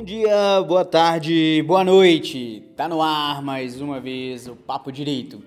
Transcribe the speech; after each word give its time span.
Bom 0.00 0.04
dia, 0.04 0.62
boa 0.66 0.82
tarde, 0.82 1.62
boa 1.66 1.84
noite. 1.84 2.62
Tá 2.74 2.88
no 2.88 3.02
ar 3.02 3.42
mais 3.42 3.82
uma 3.82 4.00
vez 4.00 4.48
o 4.48 4.56
Papo 4.56 4.90
Direito. 4.90 5.42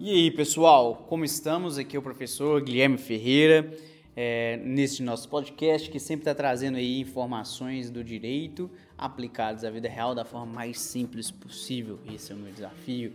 E 0.00 0.10
aí, 0.10 0.30
pessoal, 0.32 1.06
como 1.08 1.24
estamos? 1.24 1.78
Aqui 1.78 1.94
é 1.94 2.00
o 2.00 2.02
professor 2.02 2.60
Guilherme 2.60 2.98
Ferreira, 2.98 3.72
é, 4.16 4.56
neste 4.56 5.04
nosso 5.04 5.28
podcast 5.28 5.88
que 5.88 6.00
sempre 6.00 6.22
está 6.22 6.34
trazendo 6.34 6.78
aí 6.78 6.98
informações 6.98 7.92
do 7.92 8.02
direito 8.02 8.68
aplicadas 8.98 9.62
à 9.62 9.70
vida 9.70 9.88
real 9.88 10.16
da 10.16 10.24
forma 10.24 10.52
mais 10.52 10.80
simples 10.80 11.30
possível. 11.30 12.00
Esse 12.12 12.32
é 12.32 12.34
o 12.34 12.38
meu 12.38 12.52
desafio. 12.52 13.12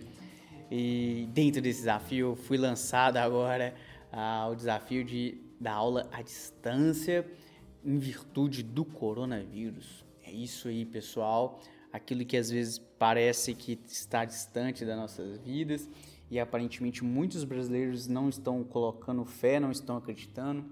E 0.71 1.27
dentro 1.33 1.61
desse 1.61 1.79
desafio, 1.79 2.33
fui 2.33 2.57
lançado 2.57 3.17
agora 3.17 3.75
ah, 4.09 4.47
o 4.49 4.55
desafio 4.55 5.03
de 5.03 5.37
dar 5.59 5.73
aula 5.73 6.07
à 6.13 6.21
distância 6.21 7.29
em 7.83 7.99
virtude 7.99 8.63
do 8.63 8.85
coronavírus. 8.85 10.06
É 10.27 10.31
isso 10.31 10.67
aí, 10.67 10.83
pessoal. 10.83 11.61
Aquilo 11.91 12.25
que 12.25 12.35
às 12.35 12.49
vezes 12.49 12.77
parece 12.77 13.55
que 13.55 13.79
está 13.87 14.25
distante 14.25 14.83
das 14.83 14.97
nossas 14.97 15.37
vidas 15.37 15.89
e 16.29 16.37
aparentemente 16.37 17.01
muitos 17.01 17.45
brasileiros 17.45 18.09
não 18.09 18.27
estão 18.27 18.61
colocando 18.61 19.23
fé, 19.23 19.57
não 19.57 19.71
estão 19.71 19.95
acreditando. 19.95 20.65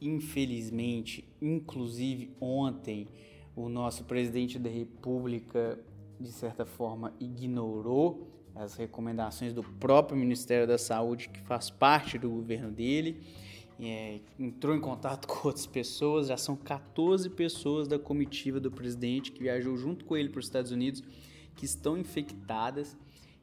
Infelizmente, 0.00 1.28
inclusive 1.42 2.36
ontem, 2.40 3.08
o 3.56 3.68
nosso 3.68 4.04
presidente 4.04 4.60
da 4.60 4.70
República, 4.70 5.76
de 6.20 6.30
certa 6.30 6.64
forma, 6.64 7.12
ignorou 7.18 8.28
as 8.54 8.76
recomendações 8.76 9.52
do 9.52 9.64
próprio 9.64 10.16
Ministério 10.16 10.68
da 10.68 10.78
Saúde, 10.78 11.30
que 11.30 11.40
faz 11.40 11.68
parte 11.68 12.16
do 12.16 12.30
governo 12.30 12.70
dele 12.70 13.20
é, 13.80 14.20
entrou 14.38 14.74
em 14.74 14.80
contato 14.80 15.26
com 15.28 15.48
outras 15.48 15.66
pessoas, 15.66 16.28
já 16.28 16.36
são 16.36 16.56
14 16.56 17.28
pessoas 17.30 17.88
da 17.88 17.98
comitiva 17.98 18.60
do 18.60 18.70
presidente 18.70 19.32
que 19.32 19.42
viajou 19.42 19.76
junto 19.76 20.04
com 20.04 20.16
ele 20.16 20.28
para 20.28 20.40
os 20.40 20.46
Estados 20.46 20.70
Unidos 20.70 21.02
que 21.56 21.64
estão 21.64 21.96
infectadas. 21.96 22.96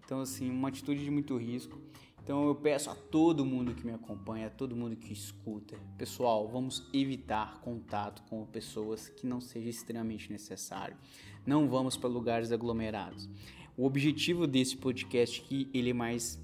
Então, 0.04 0.22
assim, 0.22 0.50
uma 0.50 0.68
atitude 0.68 1.04
de 1.04 1.12
muito 1.12 1.38
risco. 1.38 1.80
Então, 2.24 2.48
eu 2.48 2.54
peço 2.54 2.90
a 2.90 2.96
todo 2.96 3.46
mundo 3.46 3.74
que 3.74 3.86
me 3.86 3.94
acompanha, 3.94 4.48
a 4.48 4.50
todo 4.50 4.76
mundo 4.76 4.96
que 4.96 5.12
escuta, 5.12 5.76
pessoal, 5.98 6.48
vamos 6.48 6.88
evitar 6.94 7.60
contato 7.62 8.22
com 8.30 8.46
pessoas 8.46 9.10
que 9.10 9.26
não 9.26 9.42
seja 9.42 9.70
extremamente 9.70 10.32
necessário. 10.32 10.96
Não 11.46 11.68
vamos 11.68 11.98
para 11.98 12.10
lugares 12.10 12.52
aglomerados. 12.52 13.28
O 13.76 13.86
objetivo 13.86 14.46
desse 14.46 14.78
podcast 14.78 15.42
aqui, 15.42 15.68
ele 15.74 15.90
é 15.90 15.94
mais 15.94 16.40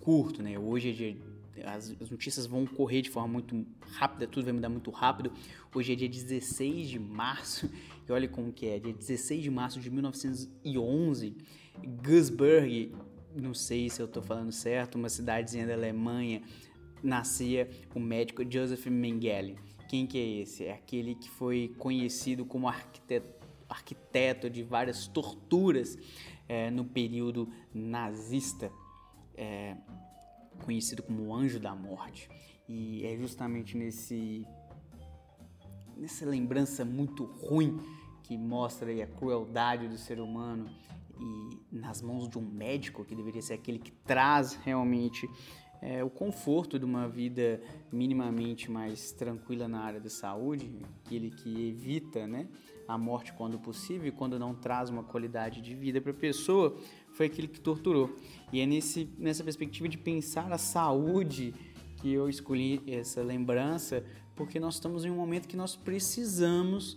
curto, 0.00 0.42
né? 0.42 0.58
Hoje 0.58 0.90
é 0.90 0.92
dia 0.92 1.16
as, 1.64 1.94
as, 2.00 2.10
notícias 2.10 2.46
vão 2.46 2.66
correr 2.66 3.02
de 3.02 3.10
forma 3.10 3.28
muito 3.28 3.66
rápida, 3.92 4.26
tudo 4.26 4.44
vai 4.44 4.52
mudar 4.52 4.68
muito 4.68 4.90
rápido. 4.90 5.32
Hoje 5.74 5.92
é 5.92 5.96
dia 5.96 6.08
16 6.08 6.88
de 6.88 6.98
março, 6.98 7.70
e 8.08 8.12
olha 8.12 8.28
como 8.28 8.52
que 8.52 8.66
é, 8.66 8.78
dia 8.78 8.92
16 8.92 9.42
de 9.42 9.50
março 9.50 9.80
de 9.80 9.90
1911, 9.90 11.36
Gussberg, 12.06 12.92
não 13.34 13.54
sei 13.54 13.88
se 13.88 14.00
eu 14.00 14.06
estou 14.06 14.22
falando 14.22 14.52
certo, 14.52 14.96
uma 14.96 15.08
cidadezinha 15.08 15.66
da 15.66 15.74
Alemanha, 15.74 16.42
nascia 17.02 17.68
o 17.94 18.00
médico 18.00 18.42
Joseph 18.48 18.86
Mengele. 18.86 19.56
Quem 19.88 20.06
que 20.06 20.18
é 20.18 20.42
esse? 20.42 20.64
É 20.64 20.72
aquele 20.72 21.14
que 21.14 21.28
foi 21.28 21.74
conhecido 21.78 22.44
como 22.44 22.68
arquiteto, 22.68 23.46
arquiteto 23.68 24.48
de 24.48 24.62
várias 24.62 25.06
torturas 25.06 25.98
é, 26.48 26.70
no 26.70 26.84
período 26.84 27.48
nazista. 27.72 28.70
É, 29.36 29.76
conhecido 30.64 31.02
como 31.02 31.26
o 31.26 31.34
anjo 31.34 31.58
da 31.58 31.74
morte. 31.74 32.28
E 32.68 33.04
é 33.04 33.16
justamente 33.16 33.76
nesse 33.76 34.46
nessa 35.96 36.24
lembrança 36.24 36.84
muito 36.84 37.24
ruim 37.24 37.78
que 38.22 38.38
mostra 38.38 38.90
a 39.02 39.06
crueldade 39.06 39.86
do 39.86 39.98
ser 39.98 40.18
humano 40.18 40.70
e 41.18 41.76
nas 41.76 42.00
mãos 42.00 42.28
de 42.28 42.38
um 42.38 42.42
médico 42.42 43.04
que 43.04 43.14
deveria 43.14 43.42
ser 43.42 43.54
aquele 43.54 43.78
que 43.78 43.90
traz 43.90 44.54
realmente 44.54 45.28
é, 45.82 46.04
o 46.04 46.10
conforto 46.10 46.78
de 46.78 46.84
uma 46.84 47.08
vida 47.08 47.60
minimamente 47.92 48.70
mais 48.70 49.12
tranquila 49.12 49.66
na 49.66 49.80
área 49.80 50.00
da 50.00 50.10
saúde, 50.10 50.70
aquele 51.04 51.30
que 51.30 51.68
evita 51.68 52.26
né, 52.26 52.48
a 52.92 52.98
morte 52.98 53.32
quando 53.32 53.58
possível 53.58 54.08
e 54.08 54.12
quando 54.12 54.38
não 54.38 54.54
traz 54.54 54.90
uma 54.90 55.02
qualidade 55.02 55.60
de 55.60 55.74
vida 55.74 56.00
para 56.00 56.10
a 56.10 56.14
pessoa, 56.14 56.76
foi 57.12 57.26
aquele 57.26 57.48
que 57.48 57.60
torturou. 57.60 58.14
E 58.52 58.60
é 58.60 58.66
nesse, 58.66 59.08
nessa 59.18 59.44
perspectiva 59.44 59.88
de 59.88 59.98
pensar 59.98 60.52
a 60.52 60.58
saúde 60.58 61.54
que 61.98 62.12
eu 62.12 62.28
escolhi 62.28 62.82
essa 62.86 63.22
lembrança, 63.22 64.04
porque 64.34 64.58
nós 64.58 64.74
estamos 64.74 65.04
em 65.04 65.10
um 65.10 65.16
momento 65.16 65.46
que 65.46 65.56
nós 65.56 65.76
precisamos 65.76 66.96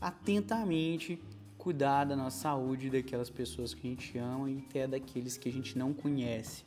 atentamente 0.00 1.18
cuidar 1.56 2.04
da 2.04 2.16
nossa 2.16 2.38
saúde, 2.38 2.90
daquelas 2.90 3.30
pessoas 3.30 3.72
que 3.72 3.86
a 3.86 3.90
gente 3.90 4.18
ama 4.18 4.50
e 4.50 4.58
até 4.58 4.86
daqueles 4.86 5.36
que 5.36 5.48
a 5.48 5.52
gente 5.52 5.78
não 5.78 5.92
conhece. 5.92 6.64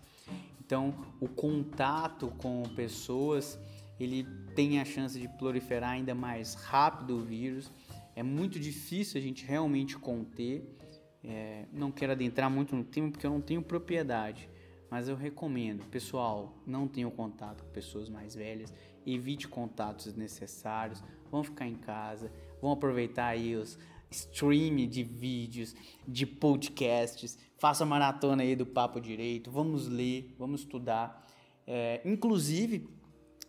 Então, 0.65 0.95
o 1.19 1.27
contato 1.27 2.33
com 2.37 2.63
pessoas, 2.75 3.59
ele 3.99 4.25
tem 4.55 4.79
a 4.79 4.85
chance 4.85 5.19
de 5.19 5.27
proliferar 5.27 5.91
ainda 5.91 6.15
mais 6.15 6.55
rápido 6.55 7.17
o 7.17 7.21
vírus. 7.21 7.69
É 8.15 8.23
muito 8.23 8.59
difícil 8.59 9.19
a 9.19 9.21
gente 9.21 9.45
realmente 9.45 9.97
conter. 9.97 10.63
É, 11.23 11.65
não 11.73 11.91
quero 11.91 12.13
adentrar 12.13 12.49
muito 12.49 12.75
no 12.75 12.83
tema 12.83 13.11
porque 13.11 13.25
eu 13.25 13.31
não 13.31 13.41
tenho 13.41 13.61
propriedade, 13.61 14.49
mas 14.89 15.09
eu 15.09 15.15
recomendo, 15.15 15.83
pessoal, 15.87 16.55
não 16.65 16.87
tenham 16.87 17.09
contato 17.09 17.63
com 17.63 17.71
pessoas 17.71 18.09
mais 18.09 18.35
velhas, 18.35 18.73
evite 19.05 19.47
contatos 19.47 20.05
desnecessários, 20.05 21.03
vão 21.31 21.43
ficar 21.43 21.67
em 21.67 21.75
casa, 21.75 22.31
vão 22.61 22.71
aproveitar 22.71 23.27
aí 23.27 23.55
os 23.55 23.77
stream 24.09 24.87
de 24.87 25.03
vídeos, 25.03 25.75
de 26.07 26.25
podcasts, 26.25 27.37
faça 27.57 27.83
a 27.83 27.87
maratona 27.87 28.43
aí 28.43 28.55
do 28.55 28.65
Papo 28.65 29.01
Direito, 29.01 29.51
vamos 29.51 29.87
ler, 29.87 30.33
vamos 30.37 30.61
estudar. 30.61 31.25
É, 31.67 32.01
inclusive, 32.05 32.87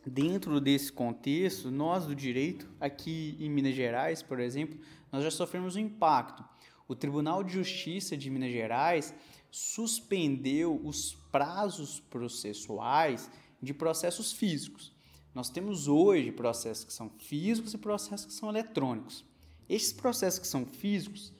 dentro 0.06 0.60
desse 0.60 0.92
contexto, 0.92 1.70
nós 1.70 2.06
do 2.06 2.14
direito, 2.14 2.68
aqui 2.80 3.36
em 3.40 3.50
Minas 3.50 3.74
Gerais, 3.74 4.22
por 4.22 4.40
exemplo, 4.40 4.78
nós 5.10 5.22
já 5.22 5.30
sofremos 5.30 5.76
um 5.76 5.80
impacto 5.80 6.44
o 6.88 6.94
Tribunal 6.94 7.42
de 7.42 7.52
Justiça 7.52 8.16
de 8.16 8.30
Minas 8.30 8.52
Gerais 8.52 9.14
suspendeu 9.50 10.80
os 10.84 11.14
prazos 11.32 12.00
processuais 12.00 13.30
de 13.60 13.74
processos 13.74 14.32
físicos. 14.32 14.94
Nós 15.34 15.50
temos 15.50 15.88
hoje 15.88 16.30
processos 16.30 16.84
que 16.84 16.92
são 16.92 17.10
físicos 17.10 17.74
e 17.74 17.78
processos 17.78 18.26
que 18.26 18.32
são 18.32 18.48
eletrônicos. 18.48 19.24
Esses 19.68 19.92
processos 19.92 20.38
que 20.38 20.46
são 20.46 20.64
físicos, 20.64 21.32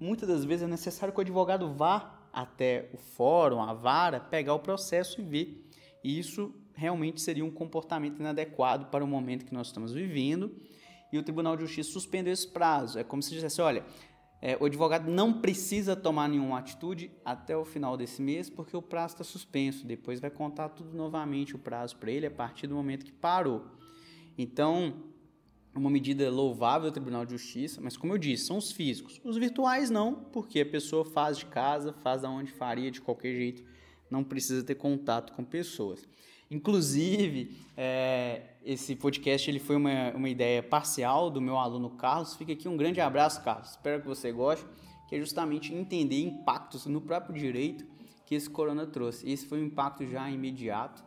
muitas 0.00 0.28
das 0.28 0.44
vezes 0.44 0.64
é 0.64 0.68
necessário 0.68 1.12
que 1.12 1.20
o 1.20 1.22
advogado 1.22 1.72
vá 1.72 2.18
até 2.32 2.88
o 2.92 2.96
fórum, 2.96 3.60
a 3.60 3.74
vara, 3.74 4.18
pegar 4.18 4.54
o 4.54 4.60
processo 4.60 5.20
e 5.20 5.24
ver. 5.24 5.68
E 6.02 6.18
isso 6.18 6.52
realmente 6.74 7.20
seria 7.20 7.44
um 7.44 7.50
comportamento 7.50 8.18
inadequado 8.20 8.86
para 8.86 9.04
o 9.04 9.06
momento 9.06 9.44
que 9.44 9.54
nós 9.54 9.68
estamos 9.68 9.92
vivendo. 9.92 10.54
E 11.12 11.18
o 11.18 11.22
Tribunal 11.22 11.56
de 11.56 11.62
Justiça 11.62 11.90
suspendeu 11.90 12.32
esse 12.32 12.48
prazo. 12.48 12.98
É 12.98 13.04
como 13.04 13.22
se 13.22 13.30
dissesse: 13.30 13.60
olha, 13.60 13.84
é, 14.42 14.58
o 14.60 14.66
advogado 14.66 15.10
não 15.10 15.40
precisa 15.40 15.96
tomar 15.96 16.28
nenhuma 16.28 16.58
atitude 16.58 17.10
até 17.24 17.56
o 17.56 17.64
final 17.64 17.96
desse 17.96 18.20
mês, 18.20 18.50
porque 18.50 18.76
o 18.76 18.82
prazo 18.82 19.14
está 19.14 19.24
suspenso. 19.24 19.86
Depois 19.86 20.20
vai 20.20 20.30
contar 20.30 20.68
tudo 20.68 20.94
novamente 20.94 21.56
o 21.56 21.58
prazo 21.58 21.96
para 21.96 22.10
ele 22.10 22.26
a 22.26 22.30
partir 22.30 22.66
do 22.66 22.74
momento 22.74 23.04
que 23.04 23.12
parou. 23.12 23.64
Então, 24.36 25.04
uma 25.74 25.88
medida 25.88 26.30
louvável 26.30 26.90
do 26.90 26.92
Tribunal 26.92 27.24
de 27.24 27.32
Justiça, 27.32 27.80
mas 27.80 27.96
como 27.96 28.12
eu 28.12 28.18
disse, 28.18 28.46
são 28.46 28.58
os 28.58 28.70
físicos. 28.70 29.20
Os 29.24 29.36
virtuais 29.36 29.90
não, 29.90 30.14
porque 30.14 30.60
a 30.60 30.66
pessoa 30.66 31.04
faz 31.04 31.38
de 31.38 31.46
casa, 31.46 31.92
faz 31.92 32.22
da 32.22 32.30
onde 32.30 32.52
faria 32.52 32.90
de 32.90 33.00
qualquer 33.00 33.34
jeito, 33.34 33.64
não 34.10 34.22
precisa 34.22 34.62
ter 34.62 34.74
contato 34.74 35.32
com 35.32 35.44
pessoas. 35.44 36.06
Inclusive, 36.54 37.56
é, 37.76 38.42
esse 38.64 38.94
podcast 38.94 39.50
ele 39.50 39.58
foi 39.58 39.74
uma, 39.74 40.12
uma 40.12 40.28
ideia 40.28 40.62
parcial 40.62 41.28
do 41.28 41.40
meu 41.40 41.58
aluno 41.58 41.90
Carlos. 41.90 42.36
Fica 42.36 42.52
aqui 42.52 42.68
um 42.68 42.76
grande 42.76 43.00
abraço, 43.00 43.42
Carlos. 43.42 43.70
Espero 43.70 44.00
que 44.00 44.06
você 44.06 44.30
goste, 44.30 44.64
que 45.08 45.16
é 45.16 45.18
justamente 45.18 45.74
entender 45.74 46.20
impactos 46.22 46.86
no 46.86 47.00
próprio 47.00 47.34
direito 47.34 47.84
que 48.24 48.36
esse 48.36 48.48
corona 48.48 48.86
trouxe. 48.86 49.28
Esse 49.28 49.46
foi 49.46 49.60
um 49.60 49.66
impacto 49.66 50.06
já 50.06 50.30
imediato. 50.30 51.02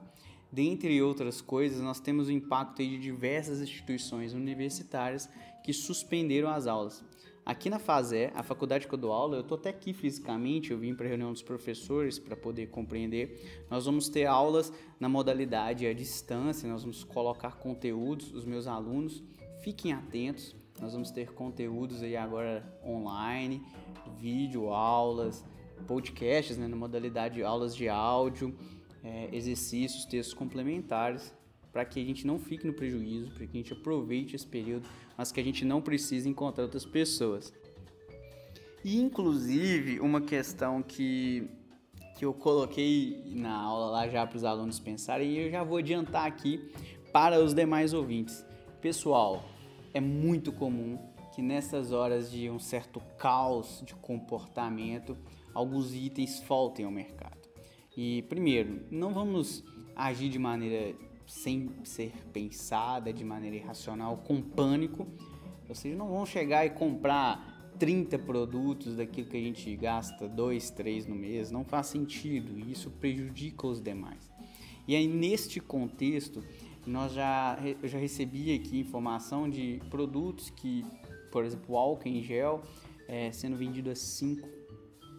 Dentre 0.52 1.02
outras 1.02 1.40
coisas, 1.40 1.82
nós 1.82 2.02
temos 2.02 2.28
o 2.28 2.32
impacto 2.32 2.84
de 2.84 2.98
diversas 2.98 3.62
instituições 3.62 4.34
universitárias 4.34 5.30
que 5.64 5.72
suspenderam 5.72 6.50
as 6.50 6.68
aulas. 6.68 7.06
Aqui 7.48 7.70
na 7.70 7.80
FASE, 7.80 8.30
a 8.36 8.44
faculdade 8.44 8.90
que 8.90 8.94
eu 8.94 8.98
dou 8.98 9.14
aula, 9.14 9.38
eu 9.38 9.40
estou 9.40 9.58
até 9.58 9.70
aqui 9.70 9.94
fisicamente, 9.94 10.72
eu 10.72 10.78
vim 10.78 10.94
para 10.94 11.06
a 11.06 11.08
reunião 11.08 11.32
dos 11.32 11.42
professores 11.42 12.20
para 12.20 12.36
poder 12.36 12.68
compreender. 12.68 13.66
Nós 13.72 13.86
vamos 13.86 14.10
ter 14.10 14.26
aulas 14.26 14.70
na 15.00 15.08
modalidade 15.08 15.88
à 15.88 15.94
distância, 15.94 16.70
nós 16.70 16.82
vamos 16.82 17.06
colocar 17.06 17.56
conteúdos, 17.56 18.34
os 18.34 18.44
meus 18.44 18.68
alunos, 18.68 19.24
fiquem 19.62 19.94
atentos, 19.94 20.58
nós 20.82 20.92
vamos 20.92 21.10
ter 21.10 21.32
conteúdos 21.32 22.04
aí 22.04 22.18
agora 22.18 22.70
online, 22.86 23.66
vídeo, 24.20 24.68
aulas, 24.74 25.46
podcasts, 25.88 26.58
né, 26.58 26.68
na 26.68 26.76
modalidade 26.76 27.42
aulas 27.42 27.74
de 27.74 27.88
áudio, 27.88 28.54
é, 29.02 29.30
exercícios, 29.32 30.04
textos 30.04 30.34
complementares 30.34 31.34
para 31.78 31.86
que 31.86 32.02
a 32.02 32.04
gente 32.04 32.26
não 32.26 32.40
fique 32.40 32.66
no 32.66 32.74
prejuízo, 32.74 33.30
para 33.30 33.46
que 33.46 33.56
a 33.56 33.62
gente 33.62 33.72
aproveite 33.72 34.36
esse 34.36 34.48
período, 34.48 34.90
mas 35.16 35.32
que 35.32 35.40
a 35.40 35.44
gente 35.44 35.64
não 35.64 35.80
precise 35.80 36.28
encontrar 36.28 36.64
outras 36.64 36.84
pessoas. 36.84 37.54
E 38.84 39.00
inclusive 39.00 40.00
uma 40.00 40.20
questão 40.20 40.82
que, 40.82 41.48
que 42.18 42.26
eu 42.26 42.34
coloquei 42.34 43.22
na 43.28 43.54
aula 43.54 43.92
lá 43.92 44.10
já 44.10 44.26
para 44.26 44.38
os 44.38 44.44
alunos 44.44 44.80
pensarem, 44.80 45.34
e 45.34 45.38
eu 45.38 45.52
já 45.52 45.64
vou 45.64 45.78
adiantar 45.78 46.26
aqui 46.26 46.68
para 47.14 47.40
os 47.40 47.54
demais 47.54 47.94
ouvintes. 47.94 48.44
Pessoal, 48.82 49.46
é 49.94 50.02
muito 50.02 50.52
comum 50.52 50.98
que 51.36 51.44
nessas 51.44 51.92
horas 51.92 52.32
de 52.32 52.50
um 52.50 52.58
certo 52.58 53.00
caos 53.20 53.84
de 53.86 53.94
comportamento, 53.94 55.16
alguns 55.54 55.94
itens 55.94 56.40
faltem 56.40 56.88
ao 56.88 56.92
mercado. 56.92 57.38
E 57.96 58.24
primeiro, 58.24 58.82
não 58.90 59.14
vamos 59.14 59.64
agir 59.96 60.30
de 60.30 60.40
maneira 60.40 60.96
sem 61.28 61.70
ser 61.84 62.14
pensada, 62.32 63.12
de 63.12 63.24
maneira 63.24 63.58
irracional, 63.58 64.18
com 64.18 64.42
pânico. 64.42 65.06
Vocês 65.68 65.96
não 65.98 66.08
vão 66.08 66.26
chegar 66.26 66.66
e 66.66 66.70
comprar 66.70 67.72
30 67.78 68.18
produtos 68.20 68.96
daquilo 68.96 69.28
que 69.28 69.38
a 69.38 69.42
gente 69.42 69.76
gasta 69.76 70.28
2, 70.28 70.72
3 70.72 71.06
no 71.06 71.16
mês, 71.16 71.52
não 71.52 71.64
faz 71.64 71.88
sentido, 71.88 72.58
isso 72.58 72.90
prejudica 72.90 73.68
os 73.68 73.82
demais. 73.82 74.32
E 74.88 74.96
aí 74.96 75.08
neste 75.08 75.60
contexto, 75.60 76.44
nós 76.86 77.14
já 77.14 77.60
eu 77.82 77.88
já 77.88 77.98
recebi 77.98 78.56
aqui 78.56 78.80
informação 78.80 79.50
de 79.50 79.82
produtos 79.90 80.50
que, 80.50 80.86
por 81.32 81.44
exemplo, 81.44 81.76
o 81.76 81.78
álcool 81.78 82.08
em 82.08 82.24
gel 82.24 82.62
é 83.08 83.32
sendo 83.32 83.58
vendido 83.58 83.92
a 83.92 83.96
5, 83.96 84.48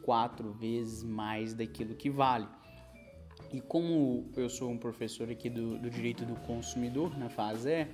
4 0.03 0.51
vezes 0.53 1.05
mais 1.05 1.53
daquilo 1.53 1.95
que 1.95 2.09
vale. 2.09 2.49
E 3.53 3.61
como 3.61 4.27
eu 4.37 4.49
sou 4.51 4.71
um 4.71 4.77
professor 4.77 5.31
aqui 5.31 5.49
do, 5.49 5.79
do 5.79 5.89
direito 5.89 6.25
do 6.25 6.35
consumidor 6.41 7.19
na 7.19 7.31
FASE, 7.31 7.87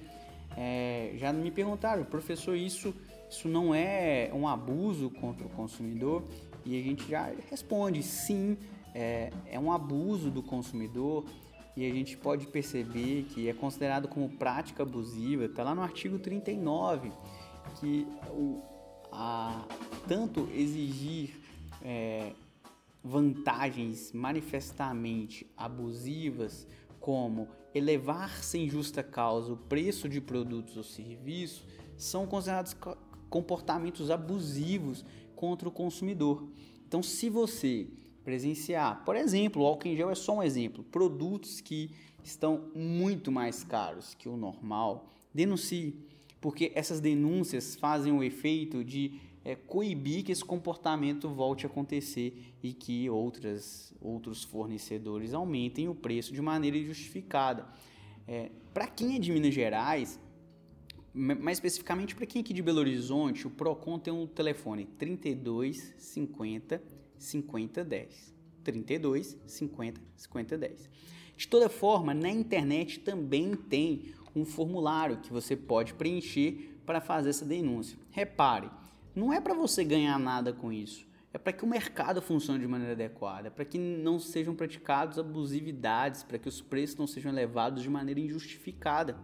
é, 0.56 1.12
já 1.16 1.32
me 1.32 1.50
perguntaram, 1.50 2.04
professor, 2.04 2.56
isso, 2.56 2.94
isso 3.30 3.48
não 3.48 3.74
é 3.74 4.30
um 4.32 4.48
abuso 4.48 5.10
contra 5.10 5.46
o 5.46 5.50
consumidor? 5.50 6.24
E 6.64 6.78
a 6.78 6.82
gente 6.82 7.08
já 7.08 7.32
responde, 7.50 8.02
sim, 8.02 8.56
é, 8.94 9.30
é 9.46 9.58
um 9.58 9.70
abuso 9.70 10.30
do 10.30 10.42
consumidor 10.42 11.24
e 11.76 11.84
a 11.88 11.92
gente 11.92 12.16
pode 12.16 12.46
perceber 12.46 13.24
que 13.30 13.48
é 13.48 13.52
considerado 13.52 14.08
como 14.08 14.28
prática 14.28 14.82
abusiva, 14.82 15.44
está 15.44 15.62
lá 15.62 15.74
no 15.74 15.82
artigo 15.82 16.18
39, 16.18 17.12
que 17.80 18.06
o, 18.30 18.62
a, 19.12 19.66
tanto 20.06 20.48
exigir 20.52 21.43
vantagens 23.04 24.12
manifestamente 24.12 25.46
abusivas, 25.54 26.66
como 26.98 27.48
elevar 27.74 28.42
sem 28.42 28.66
justa 28.66 29.02
causa 29.02 29.52
o 29.52 29.58
preço 29.58 30.08
de 30.08 30.22
produtos 30.22 30.78
ou 30.78 30.82
serviços, 30.82 31.66
são 31.98 32.26
considerados 32.26 32.74
comportamentos 33.28 34.10
abusivos 34.10 35.04
contra 35.36 35.68
o 35.68 35.72
consumidor. 35.72 36.48
Então, 36.88 37.02
se 37.02 37.28
você 37.28 37.88
presenciar, 38.24 39.04
por 39.04 39.16
exemplo, 39.16 39.62
o 39.62 39.66
álcool 39.66 39.88
em 39.88 39.96
gel 39.96 40.10
é 40.10 40.14
só 40.14 40.36
um 40.36 40.42
exemplo, 40.42 40.82
produtos 40.84 41.60
que 41.60 41.90
estão 42.22 42.70
muito 42.74 43.30
mais 43.30 43.62
caros 43.62 44.14
que 44.14 44.30
o 44.30 44.36
normal, 44.36 45.12
denuncie, 45.32 45.94
porque 46.40 46.72
essas 46.74 47.00
denúncias 47.00 47.76
fazem 47.76 48.12
o 48.12 48.22
efeito 48.22 48.82
de 48.82 49.20
é, 49.44 49.54
coibir 49.54 50.24
que 50.24 50.32
esse 50.32 50.44
comportamento 50.44 51.28
volte 51.28 51.66
a 51.66 51.68
acontecer 51.68 52.54
e 52.62 52.72
que 52.72 53.10
outras, 53.10 53.92
outros 54.00 54.42
fornecedores 54.42 55.34
aumentem 55.34 55.88
o 55.88 55.94
preço 55.94 56.32
de 56.32 56.40
maneira 56.40 56.78
injustificada. 56.78 57.66
É, 58.26 58.50
para 58.72 58.86
quem 58.86 59.16
é 59.16 59.18
de 59.18 59.30
Minas 59.30 59.52
Gerais, 59.52 60.18
mais 61.12 61.58
especificamente 61.58 62.14
para 62.14 62.26
quem 62.26 62.40
é 62.40 62.42
aqui 62.42 62.54
de 62.54 62.62
Belo 62.62 62.80
Horizonte, 62.80 63.46
o 63.46 63.50
Procon 63.50 63.98
tem 63.98 64.12
um 64.12 64.26
telefone 64.26 64.86
32 64.86 65.94
50 65.98 66.82
50 67.18 67.84
10. 67.84 68.34
32 68.64 69.36
50 69.46 70.00
50 70.16 70.58
10. 70.58 70.90
De 71.36 71.48
toda 71.48 71.68
forma, 71.68 72.14
na 72.14 72.30
internet 72.30 73.00
também 73.00 73.54
tem 73.54 74.14
um 74.34 74.44
formulário 74.44 75.18
que 75.18 75.32
você 75.32 75.54
pode 75.54 75.94
preencher 75.94 76.80
para 76.86 77.00
fazer 77.00 77.30
essa 77.30 77.44
denúncia. 77.44 77.98
Repare, 78.10 78.70
não 79.14 79.32
é 79.32 79.40
para 79.40 79.54
você 79.54 79.84
ganhar 79.84 80.18
nada 80.18 80.52
com 80.52 80.72
isso. 80.72 81.06
É 81.32 81.38
para 81.38 81.52
que 81.52 81.64
o 81.64 81.66
mercado 81.66 82.22
funcione 82.22 82.60
de 82.60 82.66
maneira 82.68 82.92
adequada, 82.92 83.50
para 83.50 83.64
que 83.64 83.76
não 83.76 84.20
sejam 84.20 84.54
praticados 84.54 85.18
abusividades, 85.18 86.22
para 86.22 86.38
que 86.38 86.48
os 86.48 86.60
preços 86.60 86.96
não 86.96 87.08
sejam 87.08 87.32
elevados 87.32 87.82
de 87.82 87.90
maneira 87.90 88.20
injustificada. 88.20 89.18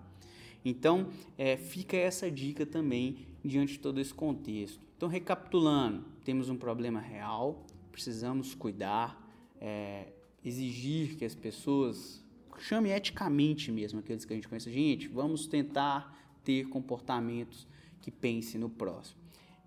Então, 0.65 1.09
é, 1.39 1.57
fica 1.57 1.97
essa 1.97 2.31
dica 2.31 2.67
também 2.67 3.27
diante 3.45 3.75
de 3.75 3.79
todo 3.79 4.01
esse 4.01 4.13
contexto. 4.13 4.81
Então, 4.97 5.09
recapitulando, 5.09 6.05
temos 6.25 6.49
um 6.49 6.57
problema 6.57 7.01
real, 7.01 7.65
precisamos 7.93 8.55
cuidar, 8.55 9.25
é, 9.61 10.09
exigir 10.45 11.17
que 11.17 11.25
as 11.25 11.35
pessoas 11.35 12.25
chame 12.59 12.91
eticamente 12.91 13.73
mesmo 13.73 14.01
aqueles 14.01 14.25
que 14.25 14.33
a 14.33 14.37
gente 14.37 14.49
conhece. 14.49 14.71
Gente, 14.71 15.09
vamos 15.09 15.47
tentar 15.47 16.15
ter 16.45 16.69
comportamentos 16.69 17.67
que 18.01 18.11
pensem 18.11 18.61
no 18.61 18.69
próximo. 18.69 19.19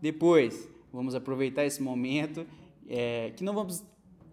Depois, 0.04 0.70
vamos 0.92 1.16
aproveitar 1.16 1.64
esse 1.64 1.82
momento 1.82 2.46
é, 2.90 3.32
que 3.38 3.42
não 3.42 3.54
vamos 3.54 3.86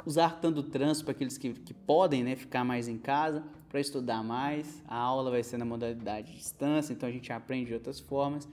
usar 0.05 0.41
tanto 0.41 0.65
trânsito 0.65 1.05
para 1.05 1.13
aqueles 1.13 1.39
que, 1.39 1.53
que 1.53 1.73
podem 1.73 2.25
né, 2.25 2.35
ficar 2.35 2.65
mais 2.65 2.89
em 2.89 2.99
casa 2.99 3.45
para 3.69 3.79
estudar 3.79 4.21
mais. 4.25 4.83
A 4.89 4.97
aula 4.97 5.31
vai 5.31 5.45
ser 5.45 5.59
na 5.59 5.65
modalidade 5.65 6.33
de 6.33 6.39
distância, 6.39 6.93
então 6.93 7.09
a 7.09 7.13
gente 7.13 7.33
aprende 7.33 7.67
de 7.67 7.75
outras 7.75 8.01
formas 8.01 8.49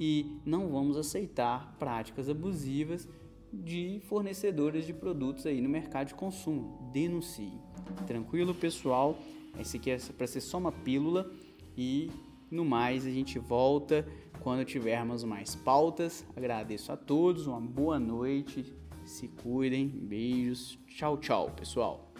e 0.00 0.40
não 0.42 0.70
vamos 0.70 0.96
aceitar 0.96 1.76
práticas 1.78 2.30
abusivas 2.30 3.06
de 3.52 4.00
fornecedores 4.08 4.86
de 4.86 4.94
produtos 4.94 5.44
aí 5.44 5.60
no 5.60 5.68
mercado 5.68 6.06
de 6.06 6.14
consumo. 6.14 6.90
Denuncie. 6.94 7.60
Tranquilo, 8.06 8.54
pessoal? 8.54 9.18
Esse 9.60 9.76
aqui 9.76 9.90
é 9.90 9.98
para 10.16 10.26
ser 10.26 10.40
só 10.40 10.56
uma 10.56 10.72
pílula 10.72 11.30
e 11.76 12.10
no 12.54 12.64
mais, 12.64 13.06
a 13.06 13.10
gente 13.10 13.38
volta 13.38 14.06
quando 14.40 14.64
tivermos 14.64 15.24
mais 15.24 15.54
pautas. 15.54 16.24
Agradeço 16.36 16.92
a 16.92 16.96
todos, 16.96 17.46
uma 17.46 17.60
boa 17.60 17.98
noite, 17.98 18.72
se 19.04 19.28
cuidem, 19.28 19.88
beijos, 19.88 20.78
tchau, 20.86 21.18
tchau, 21.18 21.50
pessoal. 21.50 22.13